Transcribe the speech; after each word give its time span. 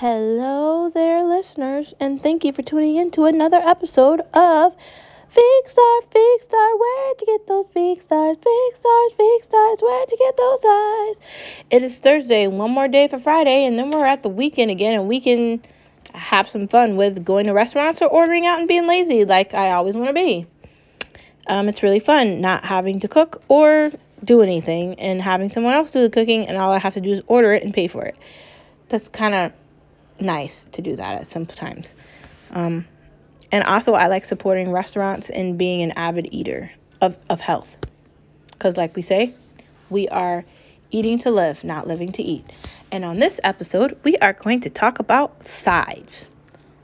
Hello 0.00 0.90
there, 0.90 1.24
listeners, 1.24 1.94
and 1.98 2.22
thank 2.22 2.44
you 2.44 2.52
for 2.52 2.60
tuning 2.60 2.96
in 2.96 3.10
to 3.12 3.24
another 3.24 3.56
episode 3.56 4.20
of 4.34 4.76
Big 5.34 5.70
Star, 5.70 6.00
Big 6.12 6.42
Star. 6.42 6.76
Where'd 6.76 7.20
you 7.22 7.26
get 7.26 7.46
those 7.48 7.64
big 7.72 8.02
stars? 8.02 8.36
Big 8.36 8.76
stars, 8.78 9.12
big 9.16 9.44
stars. 9.44 9.78
Where'd 9.80 10.10
you 10.10 10.18
get 10.18 10.36
those 10.36 10.60
eyes? 10.68 11.16
It 11.70 11.82
is 11.82 11.96
Thursday, 11.96 12.46
one 12.46 12.72
more 12.72 12.88
day 12.88 13.08
for 13.08 13.18
Friday, 13.18 13.64
and 13.64 13.78
then 13.78 13.90
we're 13.90 14.04
at 14.04 14.22
the 14.22 14.28
weekend 14.28 14.70
again, 14.70 14.92
and 14.92 15.08
we 15.08 15.18
can 15.18 15.62
have 16.12 16.46
some 16.46 16.68
fun 16.68 16.96
with 16.96 17.24
going 17.24 17.46
to 17.46 17.54
restaurants 17.54 18.02
or 18.02 18.08
ordering 18.08 18.44
out 18.44 18.58
and 18.58 18.68
being 18.68 18.86
lazy 18.86 19.24
like 19.24 19.54
I 19.54 19.70
always 19.70 19.94
want 19.94 20.10
to 20.10 20.12
be. 20.12 20.46
Um, 21.46 21.70
it's 21.70 21.82
really 21.82 22.00
fun 22.00 22.42
not 22.42 22.66
having 22.66 23.00
to 23.00 23.08
cook 23.08 23.40
or 23.48 23.92
do 24.22 24.42
anything 24.42 25.00
and 25.00 25.22
having 25.22 25.48
someone 25.48 25.72
else 25.72 25.90
do 25.90 26.02
the 26.02 26.10
cooking, 26.10 26.46
and 26.46 26.58
all 26.58 26.72
I 26.72 26.80
have 26.80 26.92
to 26.92 27.00
do 27.00 27.12
is 27.14 27.22
order 27.28 27.54
it 27.54 27.62
and 27.62 27.72
pay 27.72 27.88
for 27.88 28.04
it. 28.04 28.14
That's 28.90 29.08
kind 29.08 29.34
of 29.34 29.52
nice 30.20 30.66
to 30.72 30.82
do 30.82 30.96
that 30.96 31.20
at 31.20 31.26
sometimes. 31.26 31.94
Um, 32.50 32.86
and 33.52 33.64
also, 33.64 33.94
I 33.94 34.06
like 34.08 34.24
supporting 34.24 34.72
restaurants 34.72 35.30
and 35.30 35.56
being 35.56 35.82
an 35.82 35.92
avid 35.96 36.28
eater 36.32 36.70
of, 37.00 37.16
of 37.30 37.40
health. 37.40 37.76
Because, 38.50 38.76
like 38.76 38.96
we 38.96 39.02
say, 39.02 39.34
we 39.90 40.08
are 40.08 40.44
eating 40.90 41.18
to 41.20 41.30
live, 41.30 41.62
not 41.62 41.86
living 41.86 42.12
to 42.12 42.22
eat. 42.22 42.44
And 42.90 43.04
on 43.04 43.18
this 43.18 43.38
episode, 43.44 43.98
we 44.02 44.16
are 44.18 44.32
going 44.32 44.60
to 44.62 44.70
talk 44.70 44.98
about 44.98 45.46
sides. 45.46 46.26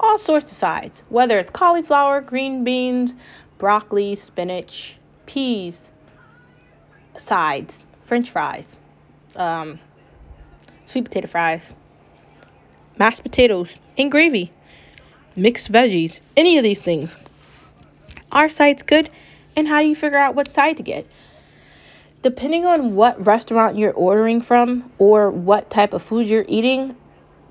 All 0.00 0.18
sorts 0.18 0.52
of 0.52 0.58
sides, 0.58 1.02
whether 1.08 1.38
it's 1.38 1.50
cauliflower, 1.50 2.20
green 2.20 2.64
beans, 2.64 3.12
broccoli, 3.58 4.16
spinach, 4.16 4.96
peas, 5.26 5.78
sides, 7.16 7.76
french 8.06 8.30
fries, 8.30 8.66
um, 9.36 9.78
sweet 10.86 11.04
potato 11.04 11.26
fries, 11.26 11.72
mashed 12.98 13.22
potatoes, 13.22 13.68
and 13.96 14.10
gravy, 14.10 14.52
mixed 15.36 15.70
veggies, 15.70 16.20
any 16.36 16.58
of 16.58 16.64
these 16.64 16.80
things. 16.80 17.10
Are 18.30 18.50
sides 18.50 18.82
good? 18.82 19.10
And 19.56 19.66
how 19.66 19.80
do 19.80 19.88
you 19.88 19.96
figure 19.96 20.18
out 20.18 20.34
what 20.34 20.50
side 20.50 20.76
to 20.76 20.82
get? 20.82 21.06
Depending 22.22 22.66
on 22.66 22.94
what 22.94 23.24
restaurant 23.24 23.78
you're 23.78 23.92
ordering 23.92 24.40
from 24.40 24.90
or 24.98 25.30
what 25.30 25.70
type 25.70 25.92
of 25.92 26.02
food 26.02 26.26
you're 26.26 26.44
eating, 26.48 26.96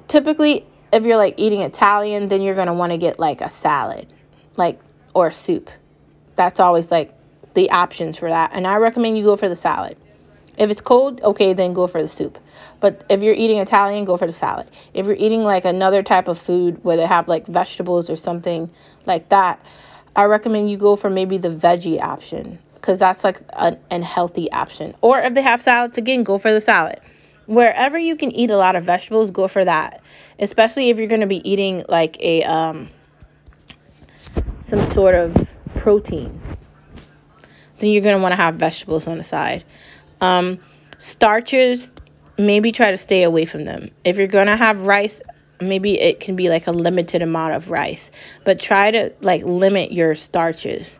typically 0.08 0.66
if 0.92 1.04
you're 1.04 1.18
like 1.18 1.36
eating 1.38 1.62
Italian, 1.62 2.30
then 2.30 2.42
you're 2.42 2.56
going 2.56 2.68
to 2.68 2.74
want 2.74 2.92
to 2.92 2.98
get 2.98 3.20
like 3.20 3.42
a 3.42 3.50
salad, 3.50 4.08
like 4.56 4.80
or 5.14 5.32
soup. 5.32 5.70
That's 6.36 6.60
always 6.60 6.92
like 6.92 7.14
the 7.54 7.72
options 7.72 8.18
for 8.18 8.30
that. 8.30 8.52
And 8.54 8.68
I 8.68 8.78
recommend 8.78 9.18
you 9.18 9.24
go 9.24 9.36
for 9.36 9.50
the 9.50 9.56
salad. 9.56 9.98
If 10.58 10.70
it's 10.72 10.82
cold, 10.82 11.22
okay, 11.22 11.54
then 11.54 11.74
go 11.74 11.88
for 11.88 12.02
the 12.02 12.10
soup. 12.10 12.38
But 12.80 13.06
if 13.10 13.22
you're 13.22 13.34
eating 13.34 13.58
Italian, 13.58 14.06
go 14.06 14.18
for 14.18 14.28
the 14.28 14.34
salad. 14.34 14.68
If 14.94 15.06
you're 15.06 15.16
eating 15.16 15.44
like 15.44 15.66
another 15.66 16.04
type 16.04 16.28
of 16.28 16.40
food 16.40 16.84
where 16.84 16.98
they 16.98 17.06
have 17.06 17.28
like 17.28 17.46
vegetables 17.48 18.10
or 18.10 18.16
something 18.16 18.70
like 19.06 19.30
that, 19.30 19.60
I 20.16 20.24
recommend 20.24 20.70
you 20.72 20.78
go 20.78 20.96
for 20.96 21.10
maybe 21.10 21.38
the 21.38 21.50
veggie 21.50 22.02
option 22.02 22.60
because 22.74 23.00
that's 23.00 23.24
like 23.24 23.40
an 23.54 23.80
unhealthy 23.92 24.52
option. 24.52 24.96
Or 25.02 25.20
if 25.20 25.34
they 25.34 25.42
have 25.42 25.62
salads, 25.62 25.98
again, 25.98 26.24
go 26.24 26.38
for 26.38 26.52
the 26.52 26.62
salad. 26.62 27.00
Wherever 27.46 27.98
you 27.98 28.16
can 28.16 28.32
eat 28.32 28.50
a 28.50 28.58
lot 28.58 28.76
of 28.76 28.84
vegetables, 28.84 29.32
go 29.32 29.48
for 29.48 29.64
that. 29.64 30.02
Especially 30.40 30.90
if 30.90 30.98
you're 30.98 31.08
going 31.08 31.22
to 31.22 31.28
be 31.28 31.48
eating 31.50 31.84
like 31.88 32.18
a 32.20 32.44
um 32.44 32.90
some 34.62 34.92
sort 34.92 35.16
of 35.16 35.48
protein. 35.76 36.42
Then 37.80 37.92
you're 37.92 38.02
going 38.02 38.16
to 38.16 38.22
want 38.22 38.34
to 38.34 38.38
have 38.38 38.56
vegetables 38.56 39.08
on 39.08 39.18
the 39.18 39.24
side. 39.24 39.64
Um, 40.22 40.60
starches, 40.98 41.92
maybe 42.38 42.72
try 42.72 42.92
to 42.92 42.98
stay 42.98 43.24
away 43.24 43.46
from 43.46 43.66
them. 43.66 43.92
If 44.04 44.18
you're 44.18 44.28
to 44.28 44.56
have 44.56 44.86
rice, 44.86 45.22
maybe 45.60 46.00
it 46.00 46.20
can 46.20 46.36
be 46.36 46.50
like 46.50 46.68
a 46.68 46.72
limited 46.72 47.22
amount 47.22 47.56
of 47.56 47.70
rice, 47.70 48.12
but 48.44 48.60
try 48.60 48.92
to 48.92 49.14
like 49.22 49.44
limit 49.44 49.92
your 49.92 50.16
starches 50.16 51.00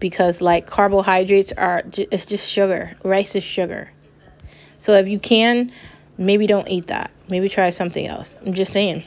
because 0.00 0.40
like 0.40 0.66
carbohydrates 0.66 1.52
are 1.52 1.82
it's 1.96 2.26
just 2.26 2.50
sugar. 2.50 2.96
Rice 3.02 3.34
is 3.34 3.44
sugar. 3.44 3.90
So 4.78 4.94
if 4.94 5.08
you 5.08 5.18
can, 5.18 5.72
maybe 6.16 6.46
don't 6.46 6.68
eat 6.68 6.86
that. 6.86 7.10
Maybe 7.28 7.48
try 7.48 7.70
something 7.70 8.06
else. 8.06 8.34
I'm 8.44 8.54
just 8.54 8.72
saying. 8.72 9.04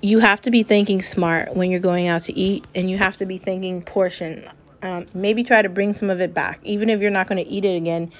You 0.00 0.20
have 0.20 0.40
to 0.42 0.50
be 0.50 0.62
thinking 0.62 1.02
smart 1.02 1.54
when 1.56 1.70
you're 1.70 1.80
going 1.80 2.06
out 2.06 2.24
to 2.24 2.36
eat, 2.36 2.66
and 2.74 2.88
you 2.88 2.98
have 2.98 3.16
to 3.16 3.26
be 3.26 3.38
thinking 3.38 3.82
portion 3.82 4.48
um, 4.82 5.06
maybe 5.14 5.44
try 5.44 5.62
to 5.62 5.68
bring 5.68 5.94
some 5.94 6.10
of 6.10 6.20
it 6.20 6.34
back. 6.34 6.60
Even 6.64 6.90
if 6.90 7.00
you're 7.00 7.10
not 7.10 7.28
going 7.28 7.42
to 7.42 7.50
eat 7.50 7.64
it 7.64 7.76
again, 7.76 8.12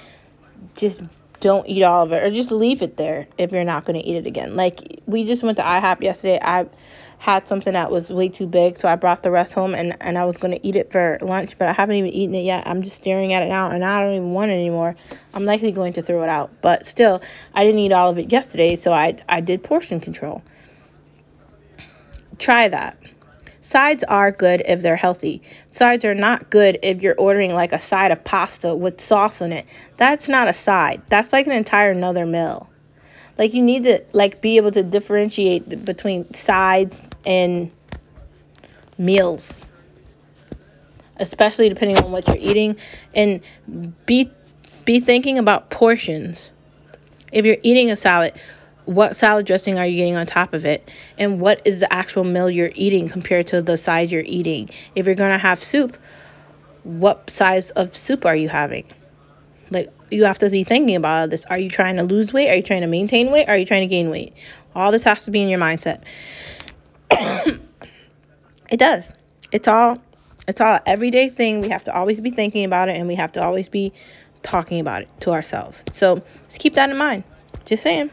just 0.75 1.01
don't 1.41 1.69
eat 1.69 1.83
all 1.83 2.05
of 2.05 2.13
it 2.13 2.23
or 2.23 2.31
just 2.31 2.51
leave 2.51 2.83
it 2.83 2.97
there 2.97 3.29
if 3.39 3.53
you're 3.53 3.65
not 3.65 3.85
going 3.85 4.01
to 4.01 4.07
eat 4.07 4.17
it 4.17 4.27
again. 4.27 4.57
Like 4.57 5.01
we 5.07 5.25
just 5.25 5.43
went 5.43 5.59
to 5.59 5.65
IHOP 5.65 6.03
yesterday. 6.03 6.39
I 6.43 6.67
had 7.19 7.49
something 7.49 7.73
that 7.73 7.91
was 7.91 8.11
way 8.11 8.29
too 8.29 8.47
big, 8.47 8.79
so 8.79 8.89
I 8.89 8.95
brought 8.95 9.23
the 9.23 9.31
rest 9.31 9.53
home 9.53 9.75
and, 9.75 9.97
and 10.01 10.17
I 10.17 10.25
was 10.25 10.37
going 10.37 10.53
to 10.53 10.67
eat 10.67 10.77
it 10.77 10.93
for 10.93 11.19
lunch, 11.21 11.59
but 11.59 11.69
I 11.69 11.73
haven't 11.73 11.97
even 11.97 12.11
eaten 12.11 12.35
it 12.35 12.43
yet. 12.43 12.67
I'm 12.67 12.83
just 12.83 12.97
staring 12.97 13.33
at 13.33 13.43
it 13.43 13.49
now 13.49 13.71
and 13.71 13.85
I 13.85 14.01
don't 14.01 14.15
even 14.15 14.33
want 14.33 14.51
it 14.51 14.55
anymore. 14.55 14.97
I'm 15.35 15.45
likely 15.45 15.73
going 15.73 15.93
to 15.95 16.03
throw 16.03 16.23
it 16.23 16.29
out, 16.29 16.51
but 16.61 16.87
still, 16.87 17.23
I 17.55 17.65
didn't 17.65 17.81
eat 17.81 17.93
all 17.93 18.11
of 18.11 18.19
it 18.19 18.33
yesterday, 18.33 18.77
so 18.77 18.93
I, 18.93 19.17
I 19.29 19.41
did 19.41 19.63
portion 19.63 20.01
control. 20.01 20.43
Try 22.39 22.69
that. 22.69 22.97
Sides 23.69 24.03
are 24.05 24.33
good 24.33 24.63
if 24.65 24.81
they're 24.81 24.97
healthy. 24.97 25.43
Sides 25.71 26.03
are 26.07 26.15
not 26.15 26.49
good 26.49 26.79
if 26.83 27.03
you're 27.03 27.15
ordering 27.19 27.53
like 27.53 27.75
a 27.75 27.79
side 27.79 28.11
of 28.13 28.25
pasta 28.25 28.75
with 28.75 28.99
sauce 28.99 29.43
on 29.43 29.53
it. 29.53 29.67
That's 29.99 30.27
not 30.27 30.49
a 30.49 30.55
side. 30.55 31.03
That's 31.11 31.35
like 31.35 31.45
an 31.45 31.53
entire 31.53 31.91
another 31.91 32.25
meal. 32.25 32.71
Like 33.37 33.53
you 33.53 33.61
need 33.61 33.85
to 33.85 34.03
like 34.15 34.41
be 34.41 34.57
able 34.57 34.73
to 34.73 34.83
differentiate 34.83 35.85
between 35.85 36.33
sides 36.33 36.99
and 37.27 37.71
meals. 38.97 39.61
Especially 41.19 41.69
depending 41.69 41.99
on 41.99 42.11
what 42.11 42.27
you're 42.27 42.39
eating 42.39 42.79
and 43.15 43.43
be 44.07 44.31
be 44.87 44.99
thinking 44.99 45.37
about 45.37 45.69
portions. 45.69 46.49
If 47.31 47.45
you're 47.45 47.59
eating 47.63 47.91
a 47.91 47.99
salad, 47.99 48.33
what 48.89 49.17
salad 49.17 49.45
dressing 49.45 49.79
are 49.79 49.87
you 49.87 49.97
getting 49.97 50.17
on 50.17 50.27
top 50.27 50.55
of 50.55 50.65
it? 50.65 50.91
And 51.19 51.41
what 51.41 51.61
is 51.67 51.79
the 51.79 51.93
actual 51.93 52.25
meal 52.25 52.49
you're 52.49 52.73
eating 52.75 53.07
compared 53.07 53.49
to 53.49 53.61
the 53.61 53.77
size 53.77 54.11
you're 54.11 54.23
eating? 54.23 54.71
If 54.95 55.05
you're 55.05 55.15
going 55.15 55.33
to 55.33 55.39
have 55.39 55.63
soup 55.63 55.97
what 56.89 57.29
size 57.29 57.71
of 57.73 57.95
soup 57.95 58.25
are 58.25 58.35
you 58.35 58.49
having? 58.49 58.85
Like 59.71 59.93
you 60.11 60.25
have 60.25 60.39
to 60.39 60.49
be 60.49 60.65
thinking 60.65 60.97
about 60.97 61.21
all 61.21 61.29
this. 61.29 61.45
Are 61.45 61.59
you 61.59 61.69
trying 61.69 61.97
to 61.97 62.03
lose 62.03 62.33
weight? 62.33 62.49
Are 62.49 62.55
you 62.55 62.63
trying 62.63 62.81
to 62.81 62.87
maintain 62.87 63.31
weight? 63.31 63.49
Are 63.49 63.59
you 63.59 63.67
trying 63.67 63.83
to 63.83 63.87
gain 63.87 64.09
weight? 64.09 64.33
All 64.75 64.91
this 64.91 65.05
has 65.05 65.25
to 65.25 65.31
be 65.31 65.43
in 65.43 65.49
your 65.49 65.61
mindset. 65.61 66.03
It 68.71 68.77
does. 68.77 69.05
It's 69.51 69.67
all 69.67 69.97
it's 70.47 70.61
all 70.61 70.79
everyday 70.85 71.31
thing. 71.31 71.63
We 71.63 71.71
have 71.71 71.85
to 71.85 71.95
always 71.95 72.21
be 72.21 72.31
thinking 72.31 72.67
about 72.67 72.91
it 72.91 72.97
and 72.99 73.09
we 73.09 73.15
have 73.15 73.33
to 73.33 73.43
always 73.43 73.67
be 73.67 73.95
talking 74.43 74.79
about 74.79 75.01
it 75.01 75.09
to 75.21 75.31
ourselves. 75.31 75.79
So 75.97 76.23
just 76.49 76.61
keep 76.61 76.75
that 76.75 76.91
in 76.91 76.99
mind. 76.99 77.25
Just 77.65 77.83
saying 77.83 78.11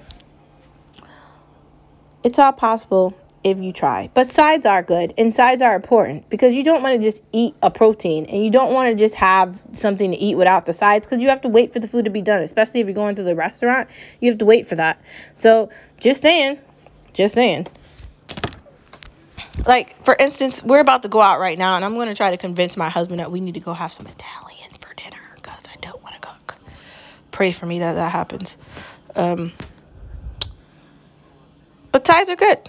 it's 2.25 2.39
all 2.39 2.51
possible 2.51 3.15
if 3.43 3.59
you 3.59 3.71
try. 3.71 4.09
But 4.15 4.27
sides 4.27 4.65
are 4.65 4.81
good 4.81 5.13
and 5.15 5.33
sides 5.33 5.61
are 5.61 5.75
important 5.75 6.27
because 6.27 6.55
you 6.55 6.63
don't 6.63 6.81
want 6.81 6.99
to 6.99 7.11
just 7.11 7.21
eat 7.31 7.53
a 7.61 7.69
protein 7.69 8.25
and 8.25 8.43
you 8.43 8.49
don't 8.49 8.73
want 8.73 8.89
to 8.89 8.95
just 8.95 9.13
have 9.13 9.55
something 9.75 10.09
to 10.09 10.17
eat 10.17 10.33
without 10.33 10.65
the 10.65 10.73
sides 10.73 11.05
because 11.05 11.21
you 11.21 11.29
have 11.29 11.41
to 11.41 11.47
wait 11.47 11.71
for 11.71 11.79
the 11.79 11.87
food 11.87 12.05
to 12.05 12.11
be 12.11 12.23
done, 12.23 12.41
especially 12.41 12.79
if 12.79 12.87
you're 12.87 12.95
going 12.95 13.13
to 13.15 13.23
the 13.23 13.35
restaurant. 13.35 13.87
You 14.19 14.31
have 14.31 14.39
to 14.39 14.45
wait 14.45 14.65
for 14.65 14.73
that. 14.73 14.99
So, 15.35 15.69
just 15.99 16.23
saying, 16.23 16.57
just 17.13 17.35
saying. 17.35 17.67
Like, 19.67 20.03
for 20.03 20.15
instance, 20.19 20.63
we're 20.63 20.79
about 20.79 21.03
to 21.03 21.09
go 21.09 21.21
out 21.21 21.39
right 21.39 21.59
now 21.59 21.75
and 21.75 21.85
I'm 21.85 21.93
going 21.93 22.07
to 22.07 22.15
try 22.15 22.31
to 22.31 22.37
convince 22.37 22.75
my 22.75 22.89
husband 22.89 23.19
that 23.19 23.31
we 23.31 23.39
need 23.39 23.53
to 23.53 23.59
go 23.59 23.73
have 23.73 23.93
some 23.93 24.07
Italian 24.07 24.71
for 24.79 24.91
dinner 24.95 25.21
because 25.35 25.61
I 25.71 25.77
don't 25.79 26.01
want 26.01 26.15
to 26.15 26.27
cook. 26.27 26.55
Pray 27.29 27.51
for 27.51 27.67
me 27.67 27.77
that 27.79 27.93
that 27.93 28.11
happens. 28.11 28.57
Um, 29.15 29.53
but 31.95 32.03
ties 32.03 32.27
are 32.27 32.35
good. 32.35 32.59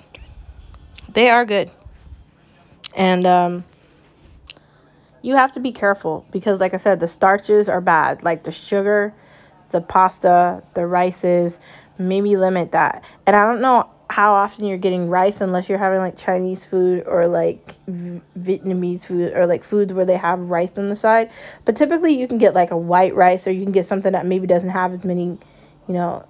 They 1.13 1.31
are 1.31 1.45
good. 1.45 1.69
And 2.95 3.27
um, 3.27 3.65
you 5.21 5.35
have 5.35 5.51
to 5.51 5.61
be 5.61 5.73
careful 5.73 6.25
because, 6.31 6.61
like 6.61 6.75
I 6.75 6.77
said, 6.77 7.01
the 7.01 7.09
starches 7.09 7.69
are 7.69 7.81
bad. 7.81 8.23
Like 8.23 8.45
the 8.45 8.53
sugar, 8.53 9.13
the 9.71 9.81
pasta, 9.81 10.63
the 10.75 10.87
rices, 10.87 11.59
maybe 11.99 12.37
limit 12.37 12.71
that. 12.71 13.03
And 13.27 13.35
I 13.35 13.45
don't 13.47 13.61
know 13.61 13.91
how 14.09 14.33
often 14.33 14.65
you're 14.65 14.79
getting 14.79 15.09
rice 15.09 15.41
unless 15.41 15.69
you're 15.69 15.77
having 15.77 15.99
like 15.99 16.17
Chinese 16.17 16.65
food 16.65 17.03
or 17.05 17.27
like 17.27 17.75
v- 17.89 18.21
Vietnamese 18.39 19.07
food 19.07 19.33
or 19.35 19.45
like 19.49 19.65
foods 19.65 19.93
where 19.93 20.05
they 20.05 20.17
have 20.17 20.51
rice 20.51 20.79
on 20.79 20.87
the 20.87 20.95
side. 20.95 21.33
But 21.65 21.75
typically 21.75 22.17
you 22.17 22.29
can 22.29 22.39
get 22.39 22.55
like 22.55 22.71
a 22.71 22.79
white 22.79 23.17
rice 23.17 23.49
or 23.49 23.51
you 23.51 23.65
can 23.65 23.73
get 23.73 23.87
something 23.87 24.13
that 24.13 24.25
maybe 24.25 24.47
doesn't 24.47 24.69
have 24.71 24.93
as 24.93 25.03
many, 25.03 25.37
you 25.89 25.95
know, 25.95 26.25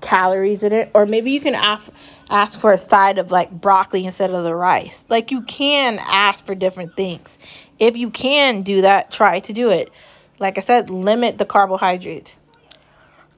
calories 0.00 0.62
in 0.62 0.72
it 0.72 0.90
or 0.94 1.06
maybe 1.06 1.30
you 1.30 1.40
can 1.40 1.54
ask 1.54 1.90
ask 2.30 2.60
for 2.60 2.72
a 2.72 2.78
side 2.78 3.18
of 3.18 3.30
like 3.30 3.50
broccoli 3.50 4.06
instead 4.06 4.30
of 4.30 4.44
the 4.44 4.54
rice. 4.54 4.96
Like 5.08 5.30
you 5.30 5.42
can 5.42 5.98
ask 6.00 6.44
for 6.44 6.54
different 6.54 6.94
things. 6.96 7.36
If 7.78 7.96
you 7.96 8.10
can 8.10 8.62
do 8.62 8.82
that 8.82 9.10
try 9.10 9.40
to 9.40 9.52
do 9.52 9.70
it. 9.70 9.90
Like 10.38 10.56
i 10.58 10.60
said 10.60 10.90
limit 10.90 11.38
the 11.38 11.44
carbohydrates 11.44 12.32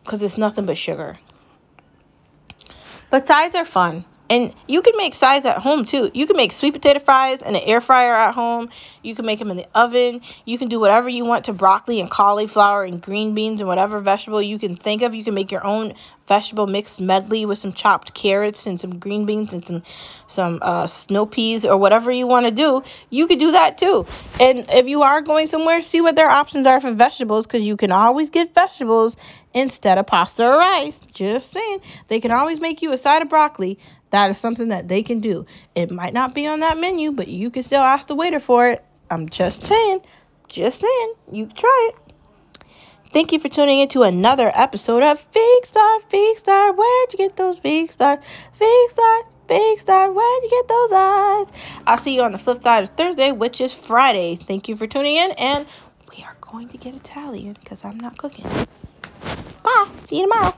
because 0.05 0.23
it's 0.23 0.37
nothing 0.39 0.67
but 0.67 0.77
sugar. 0.77 1.17
But 3.11 3.27
sides 3.27 3.55
are 3.55 3.65
fun. 3.65 4.05
And 4.31 4.55
you 4.69 4.81
can 4.81 4.97
make 4.97 5.15
sides 5.15 5.45
at 5.45 5.59
home 5.59 5.85
too. 5.85 6.09
You 6.15 6.25
can 6.29 6.37
make 6.37 6.53
sweet 6.53 6.73
potato 6.73 7.01
fries 7.01 7.43
in 7.43 7.49
an 7.49 7.63
air 7.65 7.81
fryer 7.81 8.15
at 8.15 8.33
home. 8.33 8.71
You 9.03 9.17
can 9.17 9.27
make 9.27 9.41
them 9.41 9.51
in 9.51 9.57
the 9.57 9.67
oven. 9.75 10.21
You 10.45 10.57
can 10.57 10.69
do 10.69 10.79
whatever 10.79 11.09
you 11.09 11.25
want 11.25 11.47
to 11.47 11.53
broccoli 11.53 12.01
and 12.01 12.09
cauliflower 12.09 12.85
and 12.85 13.03
green 13.03 13.35
beans 13.35 13.61
and 13.61 13.67
whatever 13.67 13.99
vegetable 13.99 14.41
you 14.41 14.61
can 14.61 14.77
think 14.77 15.03
of. 15.03 15.17
You 15.17 15.25
can 15.25 15.35
make 15.35 15.51
your 15.51 15.67
own 15.67 15.95
vegetable 16.29 16.69
mixed 16.69 17.01
medley 17.01 17.45
with 17.45 17.59
some 17.59 17.73
chopped 17.73 18.15
carrots 18.15 18.67
and 18.67 18.81
some 18.81 19.01
green 19.01 19.27
beans 19.27 19.53
and 19.53 19.67
some 19.67 19.83
some 20.29 20.61
uh, 20.63 20.87
snow 20.87 21.27
peas 21.27 21.65
or 21.65 21.77
whatever 21.77 22.13
you 22.13 22.29
want 22.29 22.47
to 22.47 22.53
do. 22.53 22.85
You 23.11 23.27
could 23.27 23.41
do 23.41 23.51
that 23.51 23.79
too. 23.79 24.07
And 24.39 24.65
if 24.69 24.87
you 24.87 25.03
are 25.03 25.23
going 25.23 25.49
somewhere, 25.49 25.83
see 25.83 26.01
what 26.01 26.15
their 26.15 26.31
options 26.31 26.69
are 26.69 26.81
for 26.81 26.93
vegetables 26.93 27.49
because 27.49 27.63
you 27.63 27.77
can 27.77 27.91
always 27.91 28.31
get 28.31 28.55
vegetables 28.55 29.17
instead 29.53 29.99
of 29.99 30.07
pasta 30.07 30.45
or 30.45 30.57
rice. 30.57 30.95
Just 31.13 31.53
saying. 31.53 31.81
They 32.07 32.21
can 32.21 32.31
always 32.31 32.61
make 32.61 32.81
you 32.81 32.93
a 32.93 32.99
side 32.99 33.23
of 33.23 33.29
broccoli 33.29 33.81
that 34.11 34.31
is 34.31 34.39
something 34.39 34.69
that 34.69 34.89
they 34.89 35.03
can 35.03 35.21
do. 35.21 35.47
It 35.75 35.91
might 35.91 36.13
not 36.13 36.35
be 36.35 36.47
on 36.47 36.61
that 36.61 36.79
menu, 36.79 37.13
but 37.13 37.29
you 37.29 37.51
can 37.51 37.63
still 37.63 37.83
ask 37.83 38.09
the 38.09 38.15
waiter 38.15 38.41
for 38.41 38.71
it. 38.71 38.85
I'm 39.11 39.29
just 39.29 39.67
saying. 39.67 40.01
Just 40.49 40.81
saying. 40.81 41.15
You 41.31 41.47
can 41.47 41.57
try 41.57 41.91
it. 41.93 42.11
Thank 43.13 43.33
you 43.33 43.41
for 43.41 43.49
tuning 43.49 43.81
in 43.81 43.89
to 43.89 44.03
another 44.03 44.53
episode 44.55 45.03
of 45.03 45.25
Big 45.33 45.67
Star, 45.67 45.99
Big 46.11 46.39
Star. 46.39 46.73
Where'd 46.73 47.13
you 47.13 47.19
get 47.19 47.37
those 47.37 47.59
big 47.59 47.91
stars? 47.91 48.21
Big 48.59 48.91
stars, 48.91 49.25
big 49.49 49.81
star. 49.81 50.13
Where'd 50.13 50.43
you 50.45 50.51
get 50.51 50.69
those 50.69 50.93
eyes? 50.93 51.47
I'll 51.89 51.99
see 51.99 52.15
you 52.15 52.23
on 52.23 52.31
the 52.31 52.39
flip 52.39 52.63
side 52.63 52.85
of 52.85 52.91
Thursday, 52.91 53.33
which 53.33 53.61
is 53.61 53.75
Friday. 53.75 54.37
Thank 54.37 54.69
you 54.69 54.77
for 54.77 54.87
tuning 54.87 55.17
in, 55.17 55.33
and 55.33 55.67
we 56.17 56.23
are 56.23 56.37
going 56.41 56.69
to 56.69 56.79
get 56.79 56.95
Italian 56.95 57.57
because 57.59 57.81
I'm 57.85 57.99
not 57.99 58.17
cooking. 58.17 58.47
Bye. 59.65 59.89
See 60.07 60.19
you 60.19 60.23
tomorrow. 60.23 60.55